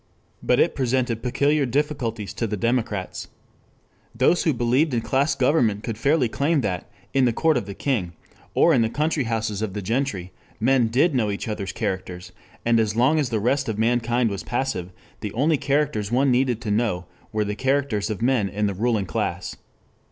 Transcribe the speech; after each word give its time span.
But 0.41 0.59
it 0.59 0.73
presented 0.73 1.21
peculiar 1.21 1.67
difficulties 1.67 2.33
to 2.33 2.47
the 2.47 2.57
democrats. 2.57 3.27
Those 4.15 4.45
who 4.45 4.51
believed 4.51 4.95
in 4.95 5.01
class 5.01 5.35
government 5.35 5.83
could 5.83 5.95
fairly 5.95 6.27
claim 6.27 6.61
that 6.61 6.89
in 7.13 7.25
the 7.25 7.31
court 7.31 7.55
of 7.55 7.67
the 7.67 7.75
king, 7.75 8.13
or 8.55 8.73
in 8.73 8.81
the 8.81 8.89
country 8.89 9.25
houses 9.25 9.61
of 9.61 9.73
the 9.75 9.81
gentry, 9.83 10.31
men 10.59 10.87
did 10.87 11.13
know 11.13 11.29
each 11.29 11.47
other's 11.47 11.71
characters, 11.71 12.31
and 12.65 12.79
as 12.79 12.95
long 12.95 13.19
as 13.19 13.29
the 13.29 13.39
rest 13.39 13.69
of 13.69 13.77
mankind 13.77 14.31
was 14.31 14.41
passive, 14.41 14.91
the 15.19 15.33
only 15.33 15.57
characters 15.59 16.11
one 16.11 16.31
needed 16.31 16.61
to 16.61 16.71
know 16.71 17.05
were 17.31 17.45
the 17.45 17.53
characters 17.53 18.09
of 18.09 18.23
men 18.23 18.49
in 18.49 18.65
the 18.65 18.73
ruling 18.73 19.05
class. 19.05 19.55